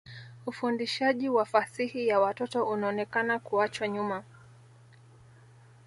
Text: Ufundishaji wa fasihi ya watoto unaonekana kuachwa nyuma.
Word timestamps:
Ufundishaji 0.45 1.29
wa 1.29 1.45
fasihi 1.45 2.07
ya 2.07 2.19
watoto 2.19 2.65
unaonekana 2.65 3.39
kuachwa 3.39 3.87
nyuma. 3.87 4.23